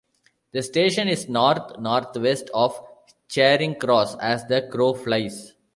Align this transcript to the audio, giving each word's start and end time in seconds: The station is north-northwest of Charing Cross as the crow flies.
The 0.53 0.63
station 0.63 1.07
is 1.07 1.29
north-northwest 1.29 2.49
of 2.55 2.75
Charing 3.27 3.75
Cross 3.75 4.15
as 4.15 4.43
the 4.47 4.67
crow 4.67 4.95
flies. 4.95 5.53